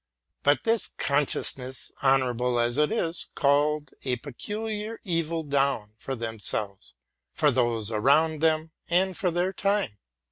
[0.41, 6.95] But this con sciousness, honorable as it is, called a peculiar evil down upon themselves,
[7.39, 9.99] on those around them, and on their time.